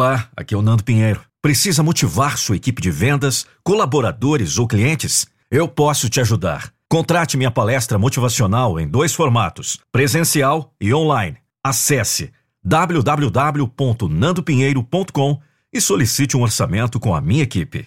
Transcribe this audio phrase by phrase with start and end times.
[0.00, 1.20] Olá, aqui é o Nando Pinheiro.
[1.42, 5.26] Precisa motivar sua equipe de vendas, colaboradores ou clientes?
[5.50, 6.72] Eu posso te ajudar.
[6.88, 11.36] Contrate minha palestra motivacional em dois formatos: presencial e online.
[11.62, 12.32] Acesse
[12.64, 15.38] www.nandopinheiro.com
[15.70, 17.86] e solicite um orçamento com a minha equipe.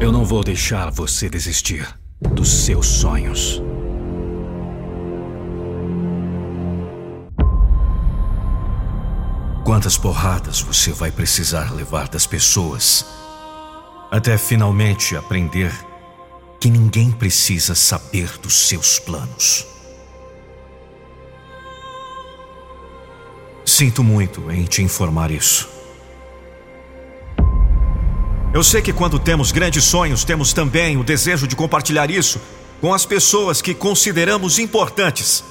[0.00, 3.60] Eu não vou deixar você desistir dos seus sonhos.
[9.70, 13.06] Quantas porradas você vai precisar levar das pessoas
[14.10, 15.72] até finalmente aprender
[16.58, 19.64] que ninguém precisa saber dos seus planos?
[23.64, 25.68] Sinto muito em te informar isso.
[28.52, 32.40] Eu sei que quando temos grandes sonhos, temos também o desejo de compartilhar isso
[32.80, 35.44] com as pessoas que consideramos importantes.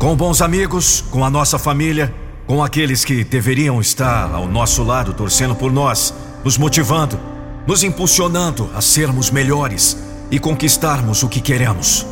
[0.00, 2.10] Com bons amigos, com a nossa família,
[2.46, 7.20] com aqueles que deveriam estar ao nosso lado torcendo por nós, nos motivando,
[7.66, 9.98] nos impulsionando a sermos melhores
[10.30, 12.06] e conquistarmos o que queremos.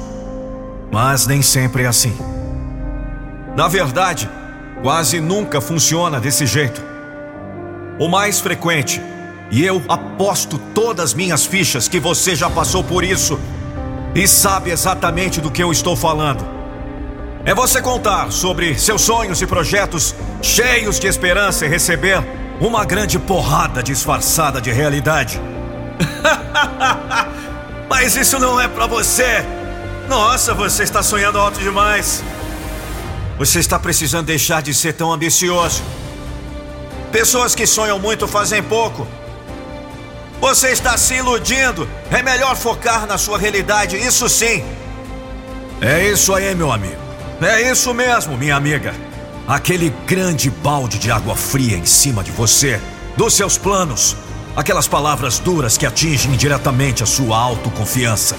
[0.93, 2.15] Mas nem sempre é assim.
[3.57, 4.29] Na verdade,
[4.83, 6.83] quase nunca funciona desse jeito.
[7.99, 9.01] O mais frequente,
[9.51, 13.41] e eu aposto todas minhas fichas que você já passou por isso
[14.15, 16.58] e sabe exatamente do que eu estou falando.
[17.49, 22.23] É você contar sobre seus sonhos e projetos cheios de esperança e receber
[22.61, 25.41] uma grande porrada disfarçada de realidade.
[27.89, 29.43] Mas isso não é para você.
[30.11, 32.23] Nossa, você está sonhando alto demais.
[33.39, 35.83] Você está precisando deixar de ser tão ambicioso.
[37.11, 39.09] Pessoas que sonham muito fazem pouco.
[40.39, 41.89] Você está se iludindo.
[42.11, 44.63] É melhor focar na sua realidade, isso sim.
[45.81, 47.08] É isso aí, meu amigo.
[47.41, 48.93] É isso mesmo, minha amiga.
[49.47, 52.81] Aquele grande balde de água fria em cima de você,
[53.17, 54.17] dos seus planos.
[54.57, 58.35] Aquelas palavras duras que atingem diretamente a sua autoconfiança.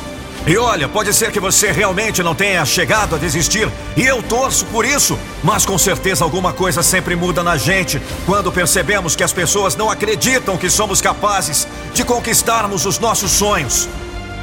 [0.46, 4.66] E olha, pode ser que você realmente não tenha chegado a desistir, e eu torço
[4.66, 9.32] por isso, mas com certeza alguma coisa sempre muda na gente quando percebemos que as
[9.32, 13.88] pessoas não acreditam que somos capazes de conquistarmos os nossos sonhos.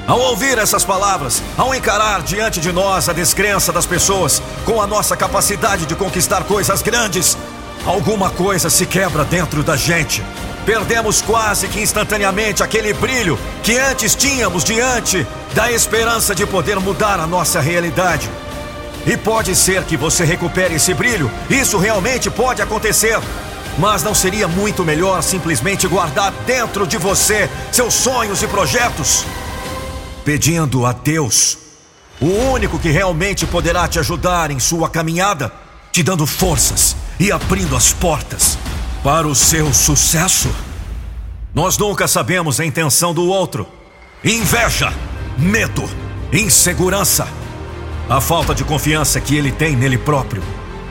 [0.06, 4.86] Ao ouvir essas palavras, ao encarar diante de nós a descrença das pessoas com a
[4.86, 7.36] nossa capacidade de conquistar coisas grandes,
[7.84, 10.22] alguma coisa se quebra dentro da gente.
[10.64, 17.18] Perdemos quase que instantaneamente aquele brilho que antes tínhamos diante da esperança de poder mudar
[17.18, 18.30] a nossa realidade.
[19.04, 23.18] E pode ser que você recupere esse brilho, isso realmente pode acontecer.
[23.76, 29.24] Mas não seria muito melhor simplesmente guardar dentro de você seus sonhos e projetos?
[30.26, 31.56] Pedindo a Deus,
[32.20, 35.53] o único que realmente poderá te ajudar em sua caminhada,
[35.92, 38.59] te dando forças e abrindo as portas
[39.04, 40.50] para o seu sucesso?
[41.54, 43.69] Nós nunca sabemos a intenção do outro.
[44.25, 44.92] Inveja,
[45.38, 45.88] medo,
[46.32, 47.28] insegurança,
[48.10, 50.42] a falta de confiança que ele tem nele próprio.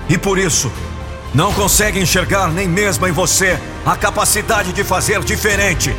[0.08, 0.72] E por isso,
[1.34, 5.94] não consegue enxergar nem mesmo em você a capacidade de fazer diferente.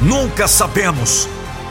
[0.00, 1.28] Nunca sabemos.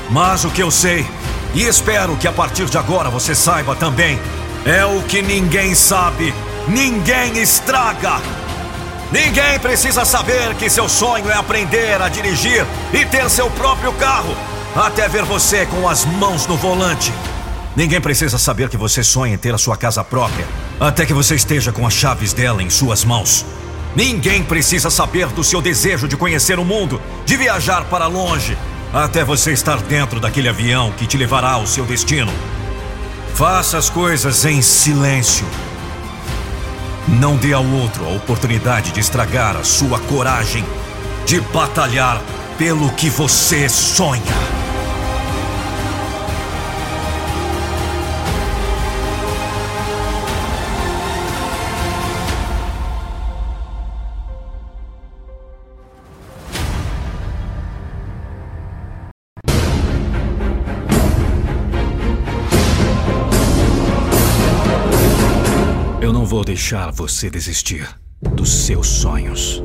[0.09, 1.05] Mas o que eu sei,
[1.53, 4.19] e espero que a partir de agora você saiba também,
[4.65, 6.33] é o que ninguém sabe,
[6.67, 8.19] ninguém estraga.
[9.11, 14.35] Ninguém precisa saber que seu sonho é aprender a dirigir e ter seu próprio carro,
[14.75, 17.11] até ver você com as mãos no volante.
[17.75, 20.45] Ninguém precisa saber que você sonha em ter a sua casa própria,
[20.79, 23.45] até que você esteja com as chaves dela em suas mãos.
[23.95, 28.57] Ninguém precisa saber do seu desejo de conhecer o mundo, de viajar para longe,
[28.93, 32.31] até você estar dentro daquele avião que te levará ao seu destino.
[33.35, 35.45] Faça as coisas em silêncio
[37.09, 40.63] não dê ao outro a oportunidade de estragar a sua coragem
[41.25, 42.21] de batalhar
[42.57, 44.68] pelo que você sonha.
[66.25, 67.85] Vou deixar você desistir
[68.21, 69.61] dos seus sonhos.